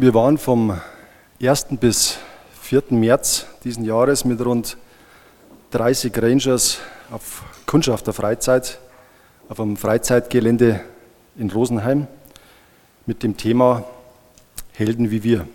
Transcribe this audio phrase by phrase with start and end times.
[0.00, 0.80] Wir waren vom
[1.42, 1.66] 1.
[1.80, 2.18] bis
[2.60, 2.84] 4.
[2.90, 4.76] März diesen Jahres mit rund
[5.72, 6.78] 30 Rangers
[7.10, 8.78] auf Kundschafter Freizeit
[9.48, 10.82] auf einem Freizeitgelände
[11.36, 12.06] in Rosenheim
[13.06, 13.86] mit dem Thema
[14.70, 15.48] Helden wie wir.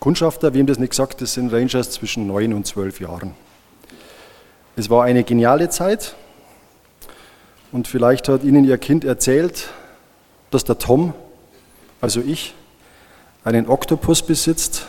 [0.00, 3.34] Kundschafter, wem das nicht gesagt, das sind Rangers zwischen 9 und 12 Jahren.
[4.74, 6.14] Es war eine geniale Zeit
[7.72, 9.68] und vielleicht hat Ihnen Ihr Kind erzählt,
[10.50, 11.12] dass der Tom,
[12.00, 12.54] also ich,
[13.44, 14.86] einen Oktopus besitzt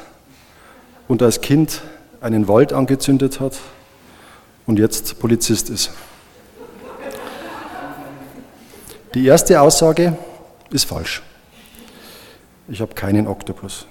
[1.07, 1.81] und als Kind
[2.21, 3.57] einen Wald angezündet hat
[4.65, 5.91] und jetzt Polizist ist.
[9.13, 10.17] Die erste Aussage
[10.71, 11.21] ist falsch.
[12.67, 13.85] Ich habe keinen Oktopus.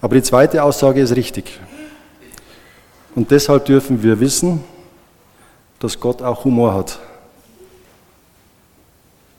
[0.00, 1.58] Aber die zweite Aussage ist richtig.
[3.14, 4.62] Und deshalb dürfen wir wissen,
[5.80, 6.98] dass Gott auch Humor hat.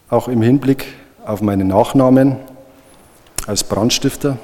[0.10, 0.86] Auch im Hinblick
[1.24, 2.38] auf meinen Nachnamen
[3.48, 4.38] als Brandstifter,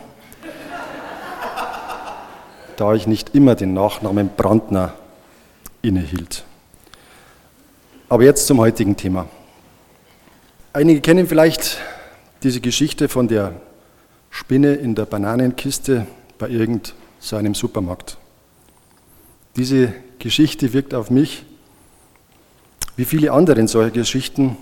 [2.77, 4.93] da ich nicht immer den Nachnamen Brandner
[5.81, 6.43] innehielt.
[8.09, 9.27] Aber jetzt zum heutigen Thema.
[10.73, 11.77] Einige kennen vielleicht
[12.43, 13.53] diese Geschichte von der
[14.29, 16.05] Spinne in der Bananenkiste
[16.37, 18.17] bei irgendeinem so Supermarkt.
[19.55, 21.45] Diese Geschichte wirkt auf mich,
[22.97, 24.57] wie viele andere solche Geschichten,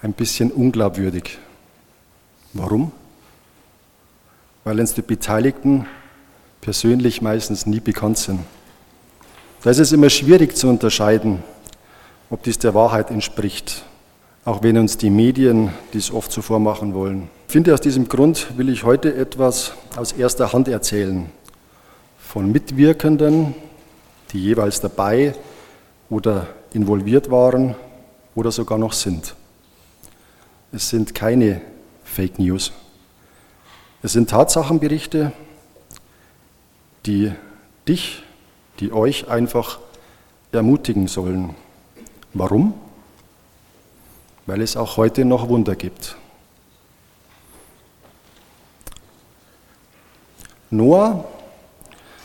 [0.00, 1.38] ein bisschen unglaubwürdig.
[2.52, 2.92] Warum?
[4.64, 5.86] Weil uns die Beteiligten
[6.60, 8.40] persönlich meistens nie bekannt sind.
[9.62, 11.42] Da ist es immer schwierig zu unterscheiden,
[12.30, 13.84] ob dies der Wahrheit entspricht,
[14.44, 17.28] auch wenn uns die Medien dies oft so vormachen wollen.
[17.46, 21.30] Ich finde, aus diesem Grund will ich heute etwas aus erster Hand erzählen
[22.18, 23.54] von Mitwirkenden,
[24.32, 25.34] die jeweils dabei
[26.08, 27.74] oder involviert waren
[28.34, 29.34] oder sogar noch sind.
[30.72, 31.60] Es sind keine
[32.04, 32.72] Fake News.
[34.04, 35.30] Es sind Tatsachenberichte,
[37.06, 37.32] die
[37.86, 38.24] dich,
[38.80, 39.78] die euch einfach
[40.50, 41.54] ermutigen sollen.
[42.34, 42.74] Warum?
[44.46, 46.16] Weil es auch heute noch Wunder gibt.
[50.70, 51.24] Noah,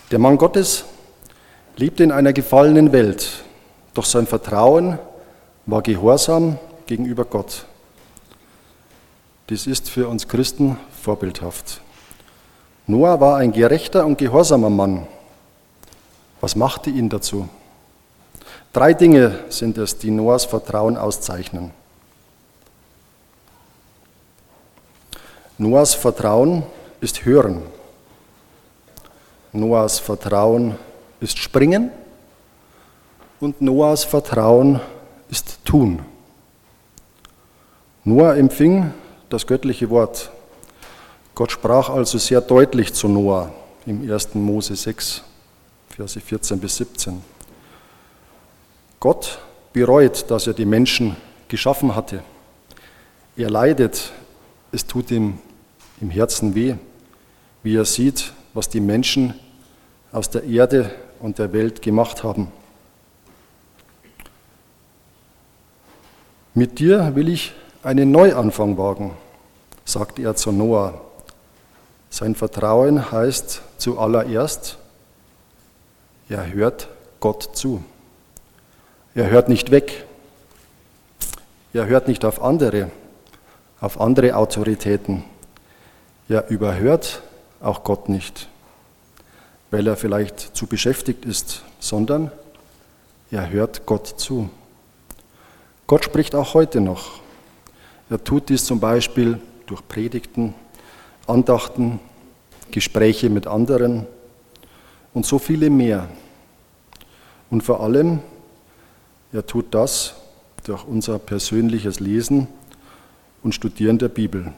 [0.09, 0.85] der Mann Gottes,
[1.75, 3.43] lebte in einer gefallenen Welt,
[3.93, 4.97] doch sein Vertrauen
[5.67, 6.57] war gehorsam
[6.87, 7.65] gegenüber Gott.
[9.49, 11.79] Dies ist für uns Christen vorbildhaft.
[12.85, 15.07] Noah war ein gerechter und gehorsamer Mann.
[16.41, 17.47] Was machte ihn dazu?
[18.73, 21.71] Drei Dinge sind es, die Noahs Vertrauen auszeichnen.
[25.57, 26.63] Noahs Vertrauen
[26.99, 27.63] ist Hören.
[29.53, 30.75] Noahs Vertrauen
[31.21, 31.91] ist Springen.
[33.39, 34.81] Und Noahs Vertrauen
[35.29, 36.01] ist Tun.
[38.03, 38.93] Noah empfing
[39.29, 40.31] das göttliche Wort.
[41.35, 43.51] Gott sprach also sehr deutlich zu Noah
[43.85, 44.35] im 1.
[44.35, 45.23] Mose 6,
[45.89, 47.21] Verse 14 bis 17.
[48.99, 49.39] Gott
[49.73, 51.15] bereut, dass er die Menschen
[51.47, 52.23] geschaffen hatte.
[53.35, 54.11] Er leidet,
[54.71, 55.37] es tut ihm
[56.01, 56.75] im Herzen weh,
[57.63, 59.33] wie er sieht, was die Menschen
[60.11, 62.51] aus der Erde und der Welt gemacht haben.
[66.53, 69.11] Mit dir will ich einen Neuanfang wagen,
[69.85, 71.01] sagt er zu Noah.
[72.09, 74.77] Sein Vertrauen heißt zuallererst,
[76.29, 76.87] er hört
[77.19, 77.83] Gott zu.
[79.15, 80.05] Er hört nicht weg.
[81.73, 82.91] Er hört nicht auf andere,
[83.79, 85.23] auf andere Autoritäten.
[86.29, 87.21] Er überhört
[87.61, 88.49] auch Gott nicht,
[89.71, 92.31] weil er vielleicht zu beschäftigt ist, sondern
[93.31, 94.49] er hört Gott zu.
[95.85, 97.21] Gott spricht auch heute noch.
[98.09, 100.53] Er tut dies zum Beispiel durch Predigten,
[101.25, 101.99] Andachten,
[102.71, 104.05] Gespräche mit anderen
[105.13, 106.07] und so viele mehr.
[107.49, 108.19] Und vor allem,
[109.33, 110.15] er tut das
[110.63, 112.47] durch unser persönliches Lesen
[113.43, 114.53] und Studieren der Bibel.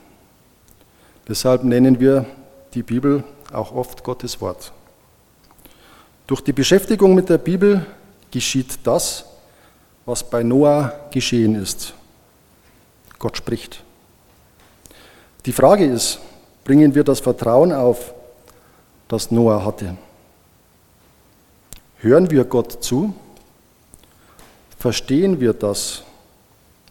[1.27, 2.25] Deshalb nennen wir
[2.73, 4.71] die Bibel auch oft Gottes Wort.
[6.27, 7.85] Durch die Beschäftigung mit der Bibel
[8.29, 9.25] geschieht das,
[10.05, 11.93] was bei Noah geschehen ist.
[13.19, 13.83] Gott spricht.
[15.45, 16.19] Die Frage ist,
[16.63, 18.13] bringen wir das Vertrauen auf,
[19.07, 19.97] das Noah hatte?
[21.97, 23.13] Hören wir Gott zu?
[24.77, 26.03] Verstehen wir das,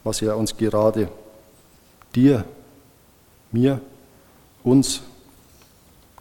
[0.05, 1.09] was er uns gerade,
[2.15, 2.45] dir,
[3.51, 3.81] mir,
[4.63, 5.01] uns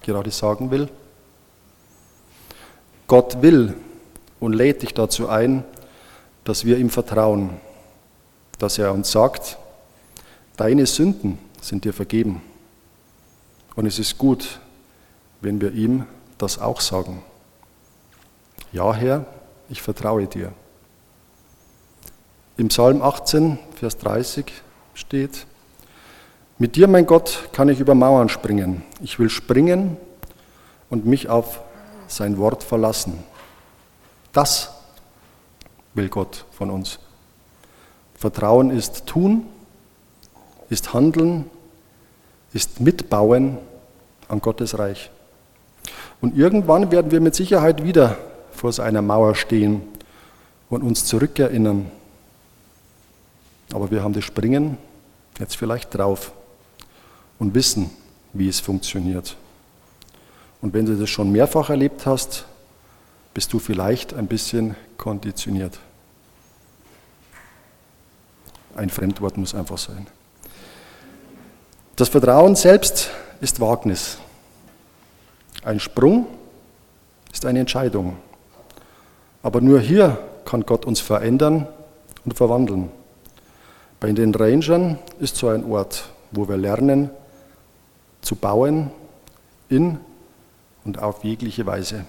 [0.01, 0.87] gerade sagen will?
[3.07, 3.73] Gott will
[4.39, 5.65] und lädt dich dazu ein,
[6.43, 7.59] dass wir ihm vertrauen,
[8.59, 9.57] dass er uns sagt,
[10.57, 12.41] Deine Sünden sind dir vergeben.
[13.75, 14.59] Und es ist gut,
[15.39, 16.05] wenn wir ihm
[16.39, 17.23] das auch sagen.
[18.71, 19.25] Ja, Herr,
[19.69, 20.51] ich vertraue dir.
[22.57, 24.51] Im Psalm 18, Vers 30
[24.95, 25.45] steht,
[26.57, 28.81] mit dir, mein Gott, kann ich über Mauern springen.
[28.99, 29.95] Ich will springen
[30.89, 31.61] und mich auf
[32.07, 33.23] sein Wort verlassen.
[34.33, 34.71] Das
[35.93, 36.97] will Gott von uns.
[38.15, 39.45] Vertrauen ist tun,
[40.69, 41.45] ist handeln,
[42.53, 43.57] ist mitbauen
[44.27, 45.09] an Gottes Reich.
[46.21, 48.17] Und irgendwann werden wir mit Sicherheit wieder
[48.51, 49.81] vor so einer Mauer stehen
[50.69, 51.91] und uns zurückerinnern.
[53.73, 54.77] Aber wir haben das Springen
[55.39, 56.31] jetzt vielleicht drauf
[57.37, 57.89] und wissen,
[58.33, 59.35] wie es funktioniert.
[60.61, 62.45] Und wenn du das schon mehrfach erlebt hast,
[63.33, 65.79] bist du vielleicht ein bisschen konditioniert.
[68.75, 70.07] Ein Fremdwort muss einfach sein.
[71.97, 73.09] Das Vertrauen selbst
[73.41, 74.19] ist Wagnis.
[75.63, 76.27] Ein Sprung
[77.33, 78.17] ist eine Entscheidung.
[79.41, 81.67] Aber nur hier kann Gott uns verändern
[82.23, 82.91] und verwandeln.
[83.99, 87.09] Bei den Rangern ist so ein Ort, wo wir lernen
[88.21, 88.91] zu bauen
[89.67, 89.99] in
[90.85, 92.05] und auf jegliche Weise.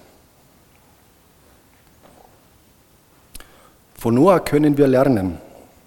[3.94, 5.38] Von Noah können wir lernen,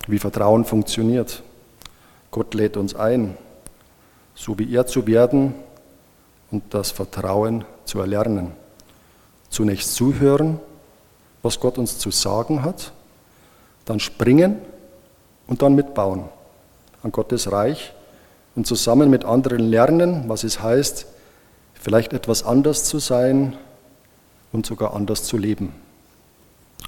[0.08, 1.44] wie Vertrauen funktioniert.
[2.32, 3.38] Gott lädt uns ein,
[4.42, 5.54] so wie er zu werden
[6.50, 8.54] und das Vertrauen zu erlernen.
[9.52, 10.60] Zunächst zuhören,
[11.44, 12.92] was Gott uns zu sagen hat,
[13.86, 14.58] dann springen
[15.46, 16.24] und dann mitbauen
[17.04, 17.94] an Gottes Reich
[18.56, 21.06] und zusammen mit anderen lernen, was es heißt,
[21.76, 23.56] vielleicht etwas anders zu sein
[24.52, 25.72] und sogar anders zu leben.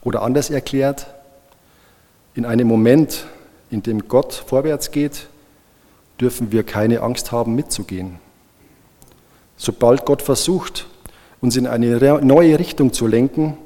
[0.03, 1.05] Oder anders erklärt,
[2.33, 3.27] in einem Moment,
[3.69, 5.27] in dem Gott vorwärts geht,
[6.23, 8.15] dürfen wir keine Angst haben, mitzugehen.
[9.57, 10.87] Sobald Gott versucht,
[11.41, 13.57] uns in eine neue Richtung zu lenken,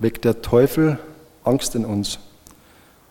[0.00, 0.98] weckt der Teufel
[1.44, 2.18] Angst in uns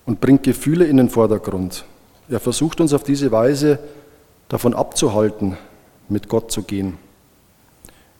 [0.06, 1.86] und bringt Gefühle in den Vordergrund.
[2.28, 3.80] Er versucht uns auf diese Weise
[4.50, 5.58] davon abzuhalten,
[6.10, 6.98] mit Gott zu gehen.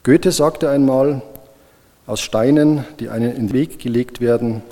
[0.04, 1.20] Goethe sagte einmal,
[2.06, 4.62] aus Steinen, die einen in den Weg gelegt werden,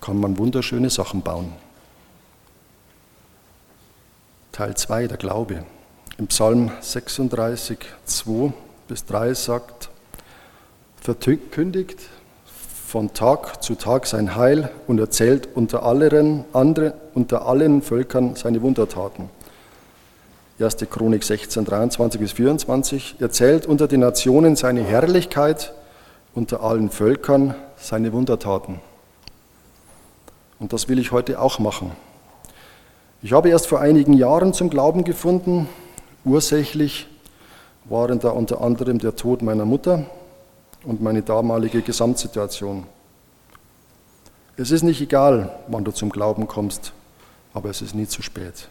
[0.00, 1.52] kann man wunderschöne Sachen bauen.
[4.58, 5.62] Teil 2, der Glaube.
[6.18, 8.52] Im Psalm 36, 2
[8.88, 9.88] bis 3 sagt,
[11.00, 12.00] verkündigt
[12.84, 18.60] von Tag zu Tag sein Heil und erzählt unter, allen, andere, unter allen Völkern seine
[18.60, 19.30] Wundertaten.
[20.58, 20.76] 1.
[20.90, 25.72] Chronik 16, 23 bis 24, erzählt unter den Nationen seine Herrlichkeit,
[26.34, 28.80] unter allen Völkern seine Wundertaten.
[30.58, 31.92] Und das will ich heute auch machen.
[33.20, 35.68] Ich habe erst vor einigen Jahren zum Glauben gefunden.
[36.24, 37.08] Ursächlich
[37.86, 40.06] waren da unter anderem der Tod meiner Mutter
[40.84, 42.86] und meine damalige Gesamtsituation.
[44.56, 46.92] Es ist nicht egal, wann du zum Glauben kommst,
[47.54, 48.68] aber es ist nie zu spät.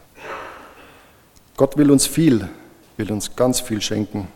[1.58, 2.48] Gott will uns viel,
[2.96, 4.28] will uns ganz viel schenken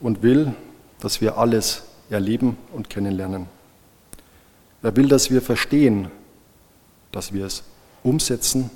[0.00, 0.52] und will,
[0.98, 3.46] dass wir alles erleben und kennenlernen.
[4.82, 6.10] Er will, dass wir verstehen,
[7.12, 7.62] dass wir es
[8.02, 8.68] umsetzen,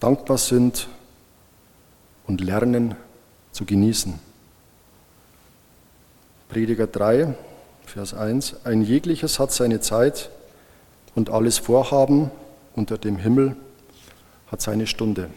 [0.00, 0.88] dankbar sind
[2.26, 2.96] und lernen
[3.52, 4.18] zu genießen.
[6.48, 7.34] Prediger 3,
[7.86, 8.64] Vers 1.
[8.64, 10.30] Ein jegliches hat seine Zeit
[11.14, 12.30] und alles Vorhaben
[12.74, 13.56] unter dem Himmel
[14.50, 15.30] hat seine Stunde.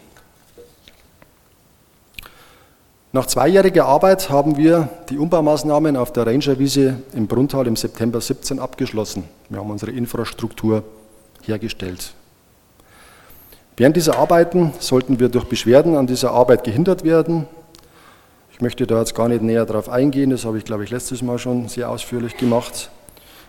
[3.12, 8.60] Nach zweijähriger Arbeit haben wir die Umbaumaßnahmen auf der Rangerwiese im Brunntal im September 17
[8.60, 9.24] abgeschlossen.
[9.48, 10.84] Wir haben unsere Infrastruktur
[11.42, 12.14] hergestellt.
[13.80, 17.46] Während dieser Arbeiten sollten wir durch Beschwerden an dieser Arbeit gehindert werden.
[18.52, 21.22] Ich möchte da jetzt gar nicht näher darauf eingehen, das habe ich, glaube ich, letztes
[21.22, 22.90] Mal schon sehr ausführlich gemacht.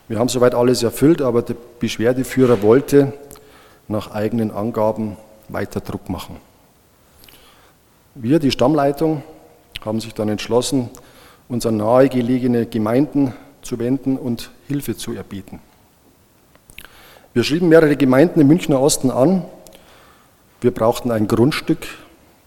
[0.07, 3.11] Wir haben soweit alles erfüllt, aber der Beschwerdeführer wollte
[3.89, 5.17] nach eigenen Angaben
[5.50, 6.38] weiter Druck machen.
[8.15, 9.23] Wir, die Stammleitung,
[9.83, 10.89] haben sich dann entschlossen,
[11.50, 13.33] uns an nahegelegene Gemeinden
[13.63, 15.59] zu wenden und Hilfe zu erbieten.
[17.33, 19.43] Wir schrieben mehrere Gemeinden im Münchner Osten an.
[20.61, 21.87] Wir brauchten ein Grundstück,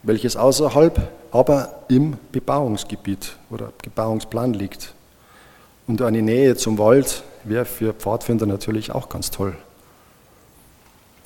[0.04, 4.94] welches außerhalb, aber im Bebauungsgebiet oder Bebauungsplan liegt.
[5.88, 9.56] Und eine Nähe zum Wald wäre für Pfadfinder natürlich auch ganz toll.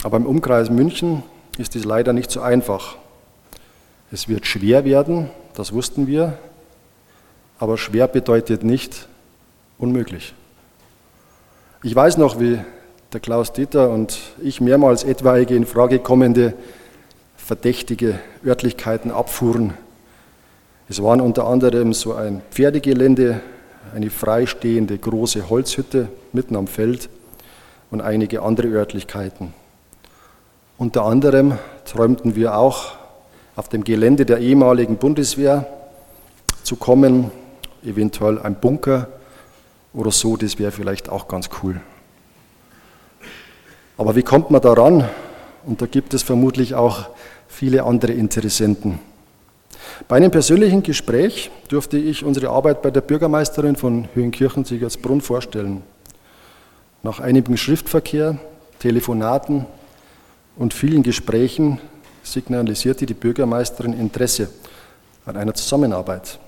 [0.03, 1.23] Aber im Umkreis München
[1.59, 2.97] ist dies leider nicht so einfach.
[4.11, 6.39] Es wird schwer werden, das wussten wir,
[7.59, 9.09] aber schwer bedeutet nicht
[9.77, 10.33] unmöglich.
[11.83, 12.59] Ich weiß noch, wie
[13.13, 16.55] der Klaus Dieter und ich mehrmals etwaige in Frage kommende
[17.49, 19.73] verdächtige Örtlichkeiten abfuhren.
[20.91, 23.41] Es waren unter anderem so ein Pferdegelände,
[23.95, 27.09] eine freistehende große Holzhütte mitten am Feld
[27.91, 29.55] und einige andere Örtlichkeiten.
[30.77, 32.99] Unter anderem träumten wir auch,
[33.57, 35.67] auf dem Gelände der ehemaligen Bundeswehr
[36.65, 37.31] zu kommen,
[37.83, 39.09] eventuell ein Bunker
[39.95, 41.81] oder so, das wäre vielleicht auch ganz cool.
[43.97, 45.09] Aber wie kommt man daran?
[45.65, 47.09] Und da gibt es vermutlich auch
[47.49, 49.01] viele andere Interessenten.
[50.07, 55.83] Bei einem persönlichen Gespräch durfte ich unsere Arbeit bei der Bürgermeisterin von Höhenkirchen-Siegersbrunn vorstellen.
[57.03, 58.39] Nach einigem Schriftverkehr,
[58.79, 59.67] Telefonaten
[60.57, 61.81] und vielen Gesprächen
[62.23, 64.49] signalisierte die Bürgermeisterin Interesse
[65.27, 66.39] an einer Zusammenarbeit.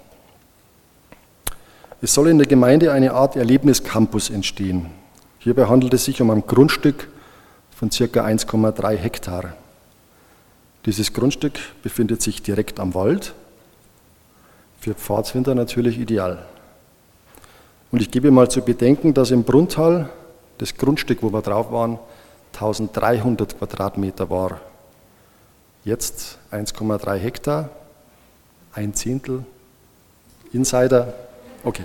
[2.02, 4.86] Es soll in der Gemeinde eine Art Erlebniscampus entstehen.
[5.38, 7.08] Hierbei handelt es sich um ein Grundstück
[7.76, 8.04] von ca.
[8.04, 9.54] 1,3 Hektar.
[10.86, 13.34] Dieses Grundstück befindet sich direkt am Wald,
[14.80, 16.46] für Pfadfinder natürlich ideal.
[17.92, 20.08] Und ich gebe mal zu bedenken, dass im Brunntal
[20.58, 21.98] das Grundstück, wo wir drauf waren,
[22.54, 24.60] 1300 Quadratmeter war.
[25.84, 27.70] Jetzt 1,3 Hektar,
[28.72, 29.44] ein Zehntel,
[30.52, 31.14] Insider,
[31.64, 31.84] okay.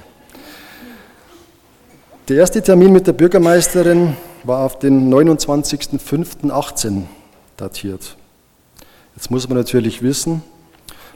[2.28, 7.04] Der erste Termin mit der Bürgermeisterin war auf den 29.05.18
[7.58, 8.18] datiert.
[9.16, 10.44] Jetzt muss man natürlich wissen,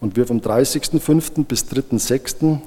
[0.01, 1.45] Und wir vom 30.05.
[1.45, 2.59] bis 3.06.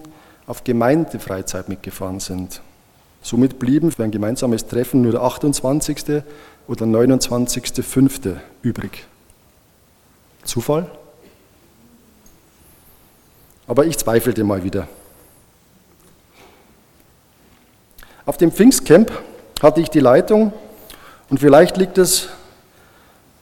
[0.46, 2.62] auf Gemeindefreizeit mitgefahren sind.
[3.22, 6.22] Somit blieben für ein gemeinsames Treffen nur der 28.
[6.68, 8.36] oder 29.05.
[8.62, 9.08] übrig.
[10.44, 10.92] Zufall?
[13.66, 14.90] Aber ich zweifelte mal wieder.
[18.26, 19.12] Auf dem Pfingstcamp
[19.62, 20.54] hatte ich die Leitung
[21.30, 22.30] und vielleicht liegt es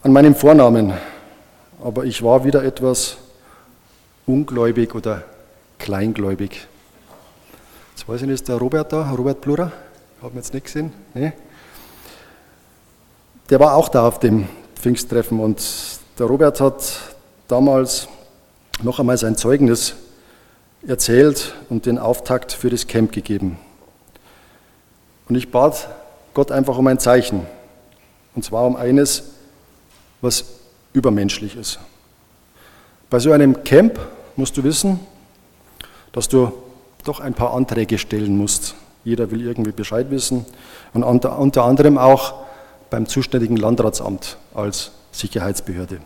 [0.02, 0.94] an meinem Vornamen,
[1.84, 3.18] aber ich war wieder etwas
[4.26, 5.24] ungläubig oder
[5.78, 6.68] kleingläubig.
[7.96, 9.72] Jetzt weiß ich nicht, ist der Robert da, Robert Plurer?
[10.20, 10.92] Haben wir jetzt nicht gesehen?
[11.14, 11.34] Nee.
[13.52, 15.62] Der war auch da auf dem Pfingsttreffen und
[16.18, 17.00] der Robert hat
[17.48, 18.08] damals
[18.82, 19.94] noch einmal sein Zeugnis
[20.88, 23.60] erzählt und den Auftakt für das Camp gegeben.
[25.32, 25.88] Und ich bat
[26.34, 27.48] Gott einfach um ein Zeichen.
[28.36, 29.24] Und zwar um eines,
[30.20, 30.44] was
[30.92, 31.80] übermenschlich ist.
[33.10, 33.98] Bei so einem Camp
[34.36, 35.00] musst du wissen,
[36.12, 36.52] dass du
[37.06, 38.76] doch ein paar Anträge stellen musst.
[39.06, 40.46] Jeder will irgendwie Bescheid wissen.
[40.94, 42.34] Und unter, anderem auch
[42.90, 46.00] beim zuständigen Landratsamt als Sicherheitsbehörde.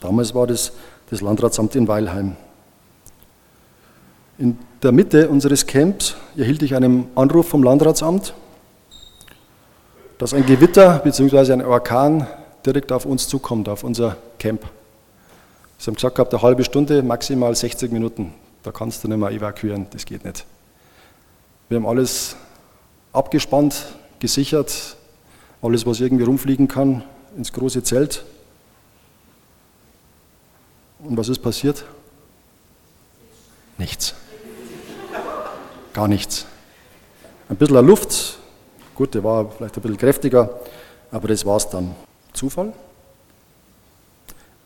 [0.00, 0.72] Damals war das
[1.10, 2.34] das Landratsamt in Weilheim.
[4.40, 8.32] In der Mitte unseres Camps erhielt ich einen Anruf vom Landratsamt,
[10.16, 11.52] dass ein Gewitter bzw.
[11.52, 12.26] ein Orkan
[12.64, 14.62] direkt auf uns zukommt, auf unser Camp.
[15.76, 18.32] Sie haben gesagt gehabt, eine halbe Stunde, maximal 60 Minuten.
[18.62, 20.46] Da kannst du nicht mehr evakuieren, das geht nicht.
[21.68, 22.34] Wir haben alles
[23.12, 23.88] abgespannt,
[24.20, 24.96] gesichert,
[25.60, 27.04] alles, was irgendwie rumfliegen kann,
[27.36, 28.24] ins große Zelt.
[31.00, 31.84] Und was ist passiert?
[33.76, 34.14] Nichts.
[35.92, 36.46] Gar nichts.
[37.48, 38.38] Ein bisschen Luft,
[38.94, 40.60] gut, der war vielleicht ein bisschen kräftiger,
[41.10, 41.94] aber das war es dann.
[42.32, 42.72] Zufall?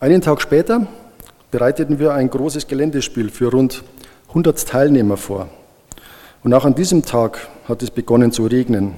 [0.00, 0.86] Einen Tag später
[1.50, 3.82] bereiteten wir ein großes Geländespiel für rund
[4.28, 5.48] 100 Teilnehmer vor.
[6.42, 8.96] Und auch an diesem Tag hat es begonnen zu regnen.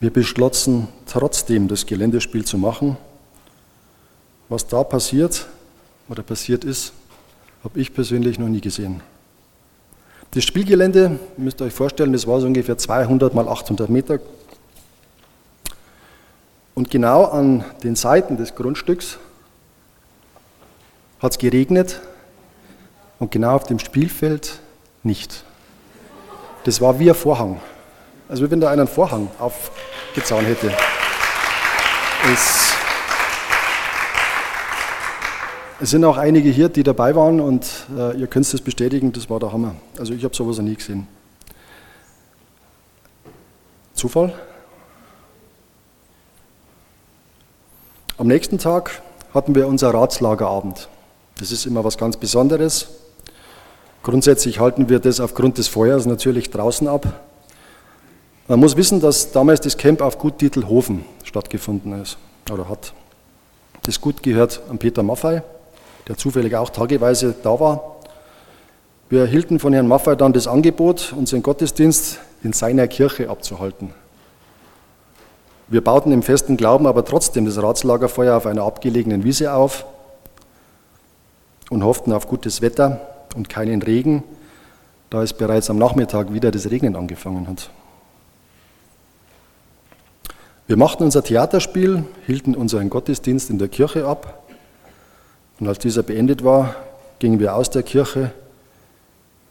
[0.00, 2.96] Wir beschlossen trotzdem das Geländespiel zu machen.
[4.48, 5.46] Was da passiert
[6.08, 6.92] oder passiert ist,
[7.62, 9.02] habe ich persönlich noch nie gesehen.
[10.32, 14.18] Das Spielgelände, ihr müsst euch vorstellen, das war so ungefähr 200 mal 800 Meter.
[16.74, 19.18] Und genau an den Seiten des Grundstücks
[21.20, 22.00] hat es geregnet
[23.18, 24.60] und genau auf dem Spielfeld
[25.02, 25.44] nicht.
[26.64, 27.60] Das war wie ein Vorhang.
[28.28, 30.70] Also wenn da einen Vorhang aufgezahnt hätte.
[32.32, 32.67] Es
[35.80, 39.30] es sind auch einige hier, die dabei waren und äh, ihr könnt es bestätigen, das
[39.30, 39.76] war der Hammer.
[39.98, 41.06] Also ich habe sowas noch nie gesehen.
[43.94, 44.32] Zufall?
[48.16, 50.88] Am nächsten Tag hatten wir unser Ratslagerabend.
[51.38, 52.88] Das ist immer was ganz Besonderes.
[54.02, 57.20] Grundsätzlich halten wir das aufgrund des Feuers natürlich draußen ab.
[58.48, 62.18] Man muss wissen, dass damals das Camp auf Gut Titelhofen stattgefunden ist
[62.50, 62.92] oder hat.
[63.82, 65.42] Das Gut gehört an Peter Maffei
[66.08, 67.96] der zufällig auch tageweise da war.
[69.10, 73.92] Wir erhielten von Herrn Maffei dann das Angebot, unseren Gottesdienst in seiner Kirche abzuhalten.
[75.68, 79.84] Wir bauten im festen Glauben aber trotzdem das Ratslagerfeuer auf einer abgelegenen Wiese auf
[81.68, 83.00] und hofften auf gutes Wetter
[83.36, 84.24] und keinen Regen,
[85.10, 87.70] da es bereits am Nachmittag wieder das Regnen angefangen hat.
[90.66, 94.47] Wir machten unser Theaterspiel, hielten unseren Gottesdienst in der Kirche ab
[95.60, 96.74] und als dieser beendet war,
[97.18, 98.32] gingen wir aus der Kirche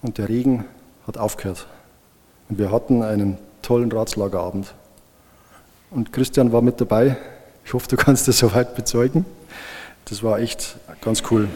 [0.01, 0.65] und der Regen
[1.05, 1.67] hat aufgehört.
[2.49, 4.73] Und wir hatten einen tollen Ratslagerabend.
[5.91, 7.17] Und Christian war mit dabei.
[7.65, 9.25] Ich hoffe, du kannst das soweit bezeugen.
[10.05, 11.49] Das war echt ganz cool.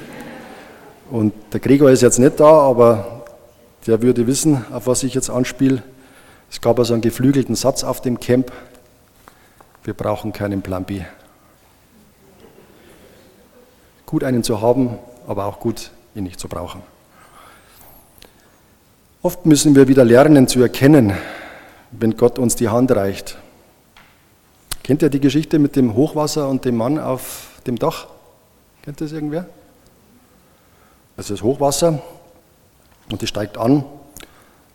[1.10, 3.24] Und der Gregor ist jetzt nicht da, aber
[3.88, 5.82] der würde wissen, auf was ich jetzt anspiele.
[6.50, 8.52] Es gab also einen geflügelten Satz auf dem Camp.
[9.84, 11.02] Wir brauchen keinen Plan B.
[14.12, 16.84] Gut einen zu haben, aber auch gut ihn nicht zu brauchen.
[19.22, 21.14] Oft müssen wir wieder lernen zu erkennen,
[21.92, 23.38] wenn Gott uns die Hand reicht.
[24.84, 28.08] Kennt ihr die Geschichte mit dem Hochwasser und dem Mann auf dem Dach?
[28.82, 29.46] Kennt das irgendwer?
[31.16, 32.02] Es ist Hochwasser
[33.10, 33.86] und es steigt an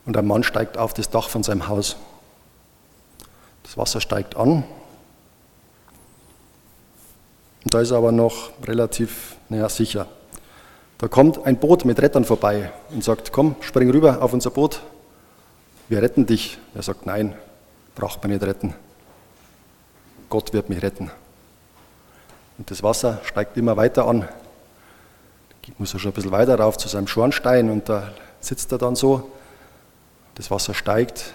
[0.07, 1.97] und ein Mann steigt auf das Dach von seinem Haus.
[3.65, 4.65] Das Wasser steigt an
[7.67, 10.07] und da ist er aber noch relativ naja, sicher.
[10.99, 14.83] Da kommt ein Boot mit Rettern vorbei und sagt, komm, spring rüber auf unser Boot,
[15.89, 16.59] wir retten dich.
[16.77, 17.37] Er sagt, nein,
[17.97, 18.73] braucht man nicht retten.
[20.29, 21.11] Gott wird mich retten.
[22.57, 24.29] Und das Wasser steigt immer weiter an.
[25.63, 28.79] Geht muss er schon ein bisschen weiter rauf zu seinem Schornstein und da sitzt er
[28.79, 29.29] dann so.
[30.37, 31.35] Das Wasser steigt,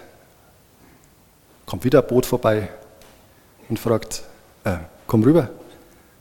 [1.66, 2.70] kommt wieder ein Boot vorbei
[3.68, 4.22] und fragt,
[4.64, 5.50] äh, komm rüber,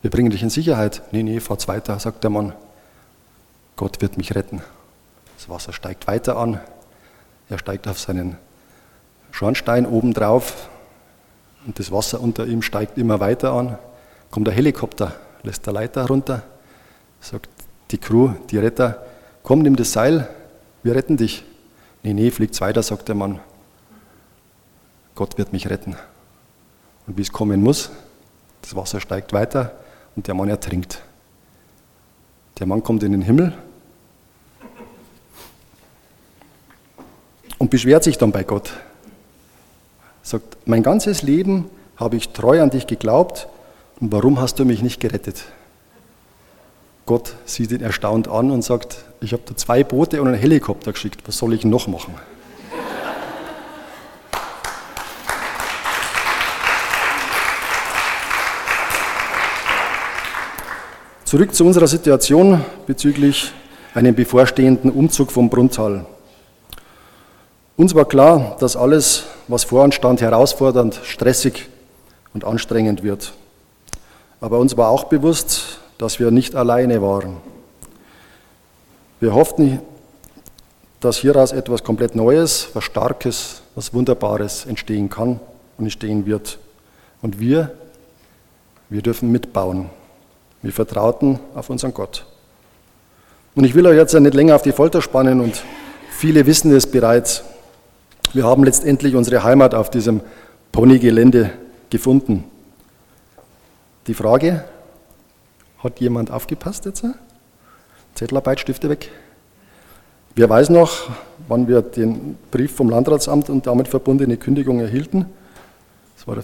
[0.02, 1.04] wir bringen dich in Sicherheit.
[1.12, 2.54] Nee, nee, fahrt's weiter, sagt der Mann.
[3.76, 4.62] Gott wird mich retten.
[5.38, 6.60] Das Wasser steigt weiter an.
[7.50, 8.38] Er steigt auf seinen
[9.32, 10.70] Schornstein oben drauf
[11.66, 13.78] und das Wasser unter ihm steigt immer weiter an.
[14.32, 16.44] Kommt der Helikopter, lässt der Leiter runter,
[17.20, 17.50] sagt
[17.92, 19.06] die Crew, die Retter,
[19.44, 20.30] komm, nimm das Seil,
[20.84, 21.44] wir retten dich.
[22.04, 23.40] Nee, nee, fliegt's weiter, sagt der Mann.
[25.14, 25.96] Gott wird mich retten.
[27.06, 27.92] Und wie es kommen muss,
[28.62, 29.81] das Wasser steigt weiter
[30.16, 31.02] und der Mann ertrinkt.
[32.60, 33.54] Der Mann kommt in den Himmel
[37.58, 38.74] und beschwert sich dann bei Gott.
[40.24, 41.66] Sagt, mein ganzes Leben
[41.98, 43.48] habe ich treu an dich geglaubt
[44.00, 45.46] und warum hast du mich nicht gerettet?
[47.06, 50.94] Gott sieht ihn erstaunt an und sagt, ich habe da zwei Boote und einen Helikopter
[50.94, 52.14] geschickt, was soll ich noch machen?
[61.32, 63.54] Zurück zu unserer Situation bezüglich
[63.94, 66.06] einem bevorstehenden Umzug vom Brunntal.
[67.78, 71.70] Uns war klar, dass alles, was vor uns stand, herausfordernd, stressig
[72.34, 73.32] und anstrengend wird.
[74.42, 77.38] Aber uns war auch bewusst, dass wir nicht alleine waren.
[79.22, 79.80] Wir hofften,
[81.00, 85.40] dass hieraus etwas komplett Neues, was Starkes, was Wunderbares entstehen kann
[85.78, 86.60] und entstehen wird.
[87.22, 87.72] Und wir,
[88.90, 89.90] wir dürfen mitbauen.
[90.62, 92.26] Wir vertrauten auf unseren Gott.
[93.56, 95.64] Und ich will euch jetzt ja nicht länger auf die Folter spannen und
[96.10, 97.44] viele wissen es bereits.
[98.34, 100.22] Wir haben letztendlich unsere Heimat auf diesem
[100.72, 101.52] Ponygelände
[101.90, 102.46] gefunden.
[104.08, 104.64] Die Frage,
[105.80, 107.04] hat jemand aufgepasst jetzt?
[108.16, 109.10] Zettelarbeit, Stifte weg.
[110.36, 111.10] Wer weiß noch,
[111.48, 115.26] wann wir den Brief vom Landratsamt und damit verbundene Kündigung erhielten?
[116.16, 116.44] Das war der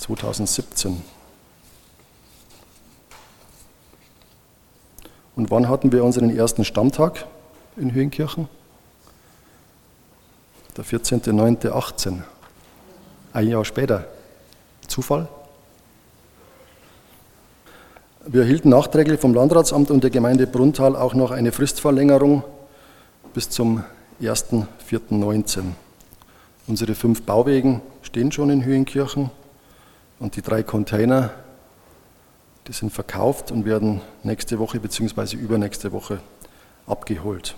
[0.00, 0.96] 14.09.2017.
[5.36, 7.26] Und wann hatten wir unseren ersten Stammtag
[7.76, 8.48] in Höhenkirchen?
[10.76, 12.18] Der 14.09.18.
[13.32, 14.06] Ein Jahr später.
[14.86, 15.28] Zufall?
[18.26, 22.44] Wir erhielten nachträglich vom Landratsamt und der Gemeinde Bruntal auch noch eine Fristverlängerung
[23.32, 23.84] bis zum
[24.20, 25.62] 1.4.19.
[26.66, 29.30] Unsere fünf Bauwegen stehen schon in Höhenkirchen
[30.20, 31.30] und die drei Container,
[32.68, 35.36] die sind verkauft und werden nächste Woche bzw.
[35.36, 36.20] übernächste Woche
[36.86, 37.56] abgeholt.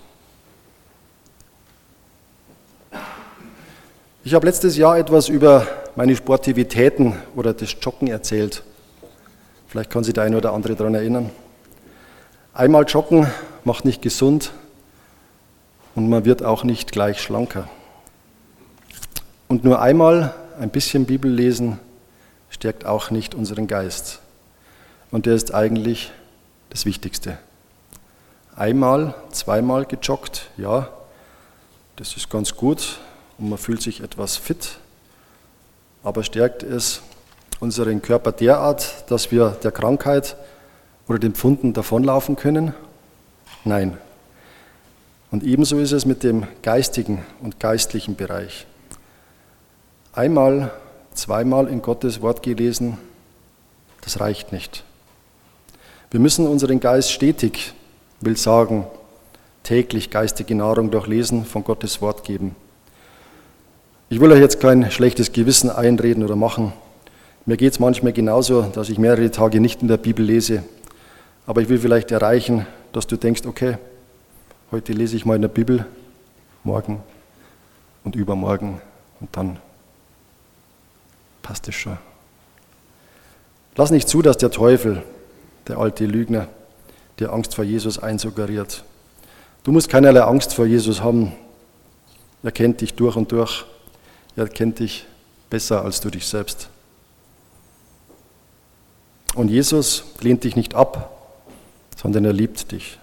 [4.25, 8.63] Ich habe letztes Jahr etwas über meine Sportivitäten oder das Joggen erzählt.
[9.67, 11.31] Vielleicht kann sich der eine oder andere daran erinnern.
[12.55, 13.27] Einmal joggen
[13.65, 14.53] macht nicht gesund
[15.97, 17.69] und man wird auch nicht gleich schlanker.
[19.49, 21.81] Und nur einmal ein bisschen Bibel lesen
[22.63, 24.21] stärkt auch nicht unseren Geist.
[25.11, 26.13] Und der ist eigentlich
[26.71, 27.37] das Wichtigste.
[28.55, 30.89] Einmal, zweimal gejoggt, ja,
[31.97, 33.01] das ist ganz gut,
[33.37, 34.79] und man fühlt sich etwas fit,
[36.05, 37.03] aber stärkt es
[37.59, 40.37] unseren Körper derart, dass wir der Krankheit
[41.09, 42.75] oder den Pfunden davonlaufen können?
[43.65, 43.99] Nein.
[45.33, 48.69] Und ebenso ist es mit dem geistigen und geistlichen Bereich.
[50.13, 50.71] Einmal,
[51.15, 52.99] zweimal in Gottes Wort gelesen,
[54.03, 54.85] das reicht nicht.
[56.11, 57.73] Wir müssen unseren Geist stetig,
[58.21, 58.87] will sagen,
[59.63, 62.55] täglich geistige Nahrung durch Lesen von Gottes Wort geben.
[64.11, 66.73] Ich will euch jetzt kein schlechtes Gewissen einreden oder machen.
[67.47, 70.65] Mir geht es manchmal genauso, dass ich mehrere Tage nicht in der Bibel lese.
[71.47, 73.79] Aber ich will vielleicht erreichen, dass du denkst, okay,
[74.71, 75.87] heute lese ich mal in der Bibel,
[76.63, 77.01] morgen
[78.05, 78.81] und übermorgen
[79.21, 79.59] und dann
[81.43, 81.99] passt es schon.
[83.77, 85.03] Lass nicht zu, dass der Teufel,
[85.67, 86.49] der alte Lügner,
[87.19, 88.85] dir Angst vor Jesus einsuggeriert.
[89.65, 91.33] Du musst keinerlei Angst vor Jesus haben.
[92.43, 93.65] Er kennt dich durch und durch.
[94.37, 95.07] Er kennt dich
[95.51, 96.69] besser als du dich selbst.
[99.35, 101.39] Und Jesus lehnt dich nicht ab,
[101.97, 102.99] sondern er liebt dich.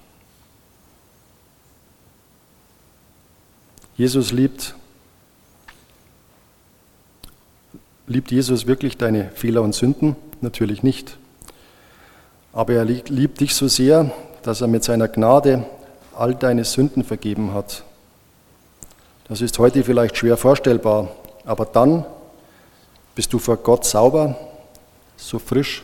[3.96, 4.76] Jesus liebt.
[8.10, 10.16] Liebt Jesus wirklich deine Fehler und Sünden?
[10.42, 11.16] Natürlich nicht.
[12.52, 15.64] Aber er liebt dich so sehr, dass er mit seiner Gnade
[16.18, 17.84] all deine Sünden vergeben hat.
[19.28, 21.10] Das ist heute vielleicht schwer vorstellbar,
[21.46, 22.04] aber dann
[23.14, 24.36] bist du vor Gott sauber,
[25.16, 25.84] so frisch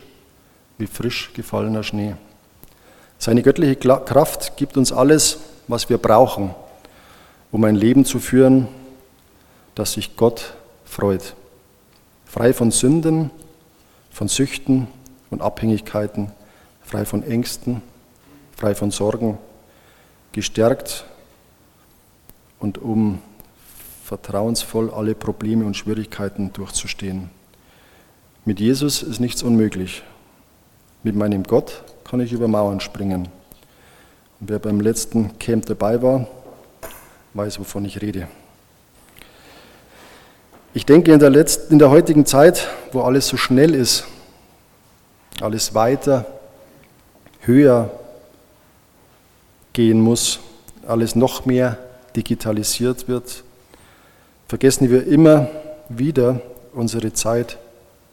[0.78, 2.16] wie frisch gefallener Schnee.
[3.20, 6.52] Seine göttliche Kraft gibt uns alles, was wir brauchen,
[7.52, 8.66] um ein Leben zu führen,
[9.76, 11.36] das sich Gott freut.
[12.26, 13.30] Frei von Sünden,
[14.10, 14.88] von Süchten
[15.30, 16.30] und Abhängigkeiten,
[16.82, 17.82] frei von Ängsten,
[18.54, 19.38] frei von Sorgen,
[20.32, 21.06] gestärkt
[22.58, 23.20] und um
[24.04, 27.30] vertrauensvoll alle Probleme und Schwierigkeiten durchzustehen.
[28.44, 30.02] Mit Jesus ist nichts unmöglich.
[31.02, 33.28] Mit meinem Gott kann ich über Mauern springen.
[34.40, 36.26] Und wer beim letzten Camp dabei war,
[37.34, 38.28] weiß, wovon ich rede.
[40.76, 44.04] Ich denke, in der, letzten, in der heutigen Zeit, wo alles so schnell ist,
[45.40, 46.26] alles weiter,
[47.40, 47.90] höher
[49.72, 50.38] gehen muss,
[50.86, 51.78] alles noch mehr
[52.14, 53.42] digitalisiert wird,
[54.48, 55.48] vergessen wir immer
[55.88, 56.42] wieder
[56.74, 57.56] unsere Zeit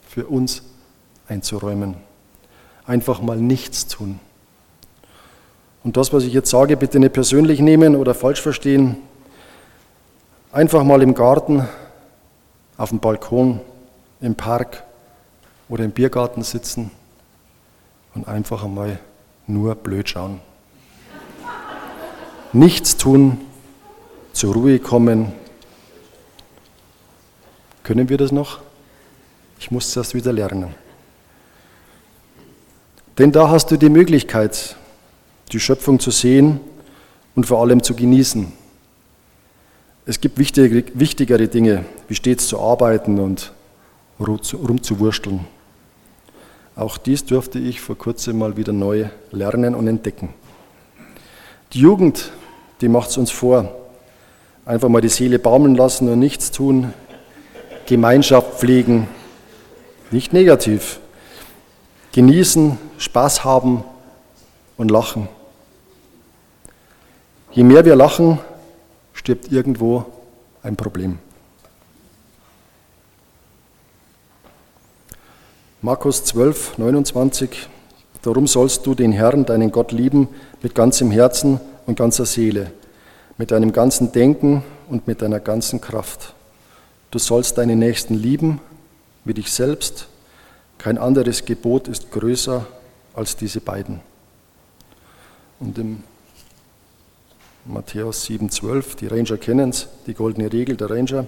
[0.07, 0.63] für uns
[1.27, 1.95] einzuräumen.
[2.85, 4.21] Einfach mal nichts tun.
[5.83, 8.95] Und das, was ich jetzt sage, bitte nicht persönlich nehmen oder falsch verstehen.
[10.53, 11.67] Einfach mal im Garten,
[12.83, 13.61] auf dem Balkon,
[14.19, 14.83] im Park
[15.69, 16.91] oder im Biergarten sitzen
[18.13, 18.99] und einfach einmal
[19.47, 20.41] nur blöd schauen.
[22.51, 23.39] Nichts tun,
[24.33, 25.31] zur Ruhe kommen,
[27.83, 28.59] können wir das noch?
[29.59, 30.75] Ich muss das wieder lernen.
[33.17, 34.75] Denn da hast du die Möglichkeit,
[35.53, 36.59] die Schöpfung zu sehen
[37.33, 38.51] und vor allem zu genießen.
[40.05, 43.53] Es gibt wichtigere Dinge, wie stets zu arbeiten und
[44.19, 45.45] rumzuwursteln.
[46.75, 50.33] Auch dies durfte ich vor kurzem mal wieder neu lernen und entdecken.
[51.71, 52.31] Die Jugend,
[52.81, 53.73] die macht es uns vor.
[54.65, 56.93] Einfach mal die Seele baumeln lassen und nichts tun,
[57.85, 59.07] Gemeinschaft pflegen,
[60.11, 60.99] nicht negativ.
[62.11, 63.83] Genießen, Spaß haben
[64.77, 65.29] und lachen.
[67.51, 68.39] Je mehr wir lachen,
[69.23, 70.05] stirbt irgendwo
[70.63, 71.17] ein Problem.
[75.81, 77.69] Markus 12, 29.
[78.21, 80.27] Darum sollst du den Herrn, deinen Gott lieben,
[80.61, 82.73] mit ganzem Herzen und ganzer Seele,
[83.37, 86.33] mit deinem ganzen Denken und mit deiner ganzen Kraft.
[87.09, 88.59] Du sollst deinen Nächsten lieben
[89.23, 90.07] wie dich selbst.
[90.77, 92.65] Kein anderes Gebot ist größer
[93.13, 94.01] als diese beiden.
[95.61, 96.03] Und im
[97.65, 101.27] Matthäus 7,12, die Ranger kennen es, die goldene Regel der Ranger.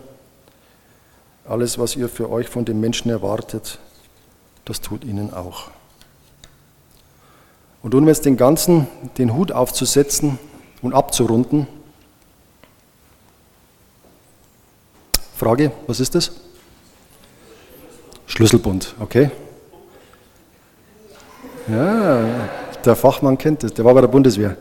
[1.48, 3.80] Alles, was ihr für euch von den Menschen erwartet,
[4.66, 5.70] das tut ihnen auch.
[7.82, 10.38] Und nun jetzt den ganzen, den Hut aufzusetzen
[10.82, 11.68] und abzurunden,
[15.38, 16.32] Frage, was ist das?
[18.26, 19.32] Schlüsselbund, okay.
[21.68, 22.26] Ja,
[22.84, 24.58] der Fachmann kennt es, der war bei der Bundeswehr.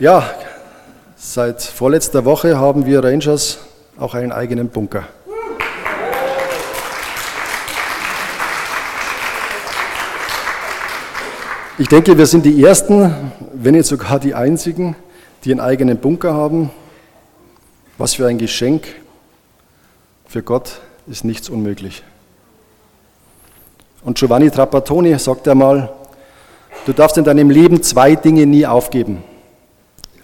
[0.00, 0.30] Ja,
[1.16, 3.58] seit vorletzter Woche haben wir Rangers
[3.98, 5.08] auch einen eigenen Bunker.
[11.78, 13.12] Ich denke, wir sind die Ersten,
[13.52, 14.94] wenn nicht sogar die Einzigen,
[15.42, 16.70] die einen eigenen Bunker haben.
[17.96, 18.86] Was für ein Geschenk
[20.28, 22.04] Für Gott ist nichts unmöglich.
[24.04, 25.92] Und Giovanni Trapattoni sagt einmal,
[26.86, 29.24] du darfst in deinem Leben zwei Dinge nie aufgeben.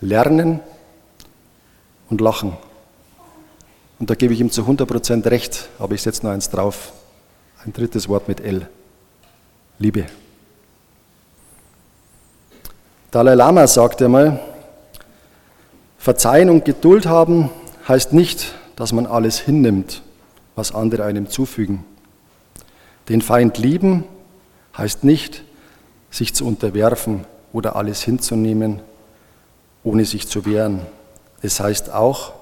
[0.01, 0.61] Lernen
[2.11, 2.57] und lachen.
[3.99, 6.93] Und da gebe ich ihm zu 100% recht, aber ich setze noch eins drauf.
[7.65, 8.69] Ein drittes Wort mit L.
[9.79, 10.07] Liebe.
[13.11, 14.41] Dalai Lama sagte einmal,
[15.99, 17.49] Verzeihen und Geduld haben
[17.89, 20.03] heißt nicht, dass man alles hinnimmt,
[20.55, 21.85] was andere einem zufügen.
[23.09, 24.05] Den Feind lieben
[24.77, 25.45] heißt nicht,
[26.11, 28.81] sich zu unterwerfen oder alles hinzunehmen,
[29.85, 30.81] ohne sich zu wehren.
[31.43, 32.33] Es heißt auch,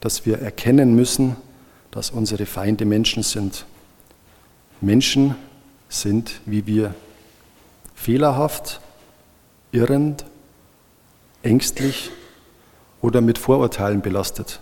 [0.00, 1.36] dass wir erkennen müssen,
[1.90, 3.64] dass unsere Feinde Menschen sind.
[4.80, 5.34] Menschen
[5.88, 6.94] sind wie wir,
[7.94, 8.80] fehlerhaft,
[9.72, 10.24] irrend,
[11.42, 12.10] ängstlich
[13.00, 14.60] oder mit Vorurteilen belastet.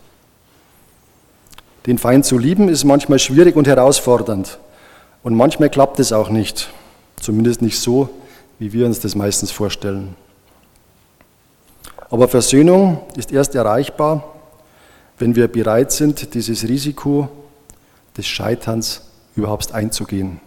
[1.86, 4.58] Den Feind zu lieben ist manchmal schwierig und herausfordernd.
[5.24, 6.70] Und manchmal klappt es auch nicht.
[7.20, 8.08] Zumindest nicht so,
[8.58, 10.14] wie wir uns das meistens vorstellen.
[12.12, 14.34] Aber Versöhnung ist erst erreichbar,
[15.18, 17.30] wenn wir bereit sind, dieses Risiko
[18.18, 19.00] des Scheiterns
[19.34, 20.38] überhaupt einzugehen.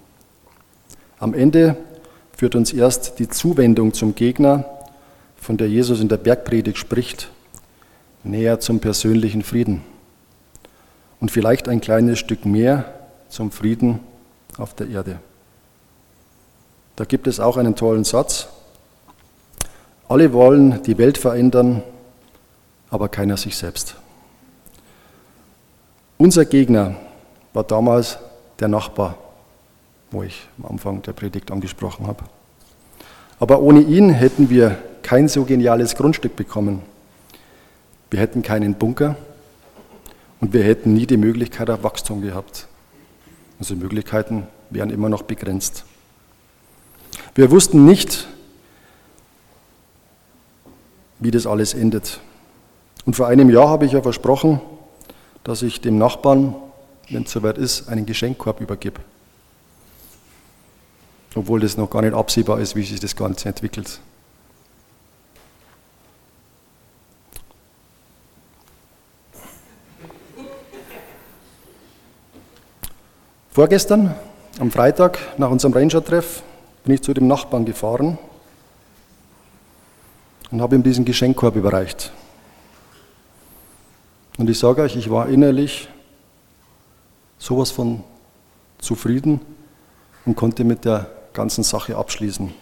[1.17, 1.75] Am Ende
[2.37, 4.65] führt uns erst die Zuwendung zum Gegner,
[5.37, 7.31] von der Jesus in der Bergpredigt spricht,
[8.23, 9.81] näher zum persönlichen Frieden
[11.19, 12.93] und vielleicht ein kleines Stück mehr
[13.27, 14.01] zum Frieden
[14.59, 15.19] auf der Erde.
[16.95, 18.49] Da gibt es auch einen tollen Satz.
[20.07, 21.83] Alle wollen die Welt verändern,
[22.89, 23.95] aber keiner sich selbst.
[26.17, 26.95] Unser Gegner
[27.53, 28.17] war damals
[28.59, 29.17] der Nachbar,
[30.11, 32.23] wo ich am Anfang der Predigt angesprochen habe.
[33.39, 36.81] Aber ohne ihn hätten wir kein so geniales Grundstück bekommen.
[38.09, 39.17] Wir hätten keinen Bunker,
[40.45, 42.67] und wir hätten nie die Möglichkeit auf Wachstum gehabt.
[43.57, 45.85] Unsere Möglichkeiten wären immer noch begrenzt.
[47.33, 48.27] Wir wussten nicht,
[51.19, 52.19] wie das alles endet.
[53.05, 54.59] Und vor einem Jahr habe ich ja versprochen,
[55.43, 56.55] dass ich dem Nachbarn,
[57.09, 59.01] wenn es soweit ist, einen Geschenkkorb übergebe.
[61.35, 63.99] Obwohl das noch gar nicht absehbar ist, wie sich das Ganze entwickelt.
[73.51, 74.15] Vorgestern,
[74.59, 76.43] am Freitag, nach unserem Ranger-Treff,
[76.83, 78.17] bin ich zu dem Nachbarn gefahren
[80.55, 82.13] und habe ihm diesen Geschenkkorb überreicht.
[84.37, 85.89] Und ich sage euch, ich war innerlich
[87.37, 88.05] sowas von
[88.77, 89.41] zufrieden
[90.25, 92.53] und konnte mit der ganzen Sache abschließen.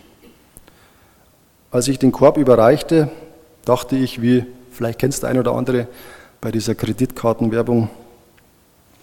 [1.70, 3.12] Als ich den Korb überreichte,
[3.64, 5.88] dachte ich, wie vielleicht kennst du ein oder andere
[6.42, 7.92] bei dieser Kreditkartenwerbung,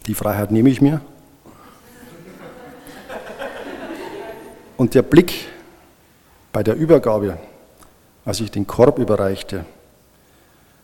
[0.09, 1.01] die Freiheit nehme ich mir.
[4.77, 5.47] Und der Blick
[6.53, 7.39] bei der Übergabe,
[8.25, 9.67] als ich den Korb überreichte,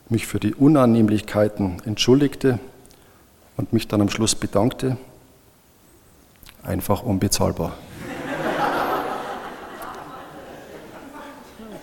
[0.09, 2.59] mich für die Unannehmlichkeiten entschuldigte
[3.57, 4.97] und mich dann am Schluss bedankte,
[6.63, 7.73] einfach unbezahlbar.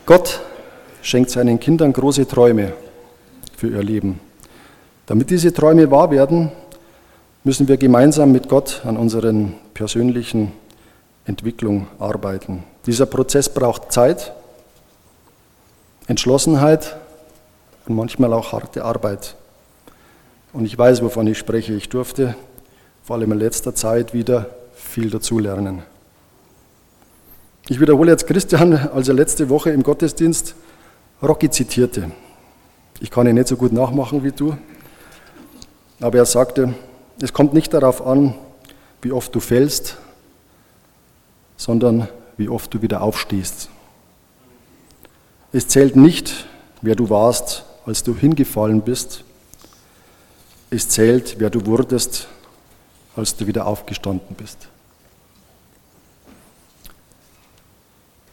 [0.06, 0.42] Gott
[1.02, 2.74] schenkt seinen Kindern große Träume
[3.58, 4.20] für ihr Leben.
[5.06, 6.52] Damit diese Träume wahr werden,
[7.44, 10.54] müssen wir gemeinsam mit Gott an unseren persönlichen
[11.26, 12.64] Entwicklung arbeiten.
[12.86, 14.34] Dieser Prozess braucht Zeit,
[16.08, 16.98] Entschlossenheit
[17.86, 19.36] und manchmal auch harte Arbeit.
[20.52, 21.74] Und ich weiß, wovon ich spreche.
[21.74, 22.36] Ich durfte
[23.04, 25.84] vor allem in letzter Zeit wieder viel dazulernen.
[27.70, 30.56] Ich wiederhole jetzt Christian, als er letzte Woche im Gottesdienst
[31.22, 32.12] Rocky zitierte.
[33.00, 34.58] Ich kann ihn nicht so gut nachmachen wie du,
[36.02, 36.74] aber er sagte,
[37.22, 38.36] es kommt nicht darauf an,
[39.02, 39.98] wie oft du fällst,
[41.56, 43.70] sondern wie oft du wieder aufstehst.
[45.56, 46.48] Es zählt nicht,
[46.82, 49.24] wer du warst, als du hingefallen bist.
[50.72, 52.28] Es zählt, wer du wurdest,
[53.16, 54.68] als du wieder aufgestanden bist.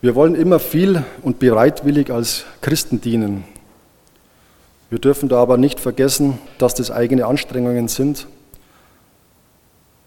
[0.01, 3.45] Wir wollen immer viel und bereitwillig als Christen dienen.
[4.89, 8.29] Wir dürfen da aber nicht vergessen, dass das eigene Anstrengungen sind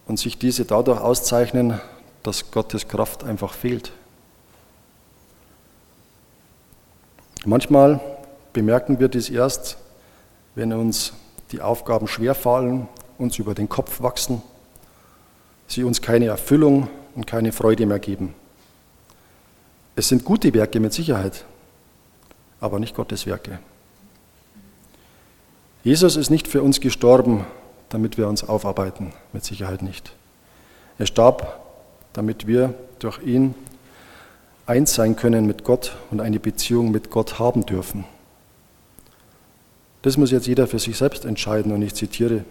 [0.08, 1.80] und sich diese dadurch auszeichnen,
[2.24, 3.92] dass Gottes Kraft einfach fehlt.
[7.46, 8.00] Manchmal
[8.54, 9.78] bemerken wir dies erst,
[10.56, 11.14] wenn uns
[11.52, 14.42] die Aufgaben schwerfallen, uns über den Kopf wachsen,
[15.68, 18.34] sie uns keine Erfüllung und keine Freude mehr geben.
[19.96, 21.46] Es sind gute Werke mit Sicherheit,
[22.62, 23.60] aber nicht Gottes Werke.
[25.84, 27.46] Jesus ist nicht für uns gestorben,
[27.90, 30.14] damit wir uns aufarbeiten, mit Sicherheit nicht.
[30.98, 31.62] Er starb,
[32.14, 33.54] damit wir durch ihn
[34.66, 38.06] eins sein können mit Gott und eine Beziehung mit Gott haben dürfen.
[40.02, 42.44] Das muss jetzt jeder für sich selbst entscheiden und ich zitiere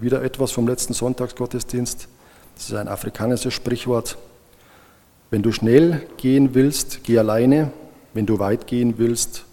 [0.00, 2.08] wieder etwas vom letzten Sonntagsgottesdienst.
[2.54, 4.18] Das ist ein afrikanisches Sprichwort.
[5.30, 7.70] Wenn du schnell gehen willst, geh alleine.
[8.14, 9.44] Wenn du weit gehen willst,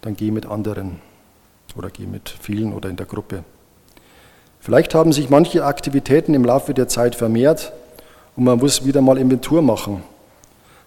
[0.00, 1.00] dann geh mit anderen
[1.76, 3.44] oder geh mit vielen oder in der Gruppe.
[4.60, 7.72] Vielleicht haben sich manche Aktivitäten im Laufe der Zeit vermehrt
[8.36, 10.02] und man muss wieder mal Inventur machen,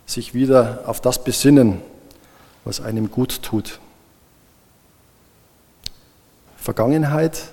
[0.07, 1.81] sich wieder auf das besinnen,
[2.65, 3.79] was einem gut tut.
[6.57, 7.51] Vergangenheit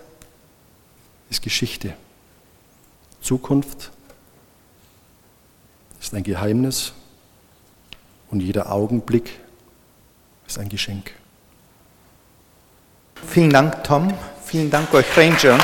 [1.28, 1.92] ist Geschichte.
[3.20, 3.90] Zukunft
[6.00, 6.92] ist ein Geheimnis
[8.30, 9.38] und jeder Augenblick
[10.46, 11.12] ist ein Geschenk.
[13.26, 14.14] Vielen Dank, Tom.
[14.44, 15.58] Vielen Dank euch Ranger.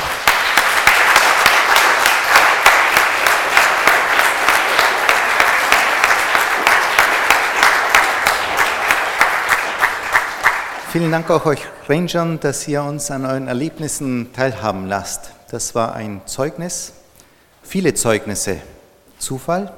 [10.91, 15.31] Vielen Dank auch euch Rangern, dass ihr uns an euren Erlebnissen teilhaben lasst.
[15.49, 16.91] Das war ein Zeugnis,
[17.63, 18.57] viele Zeugnisse.
[19.17, 19.71] Zufall?